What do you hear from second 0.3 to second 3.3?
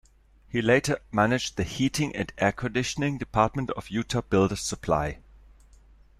He later managed the heating and air conditioning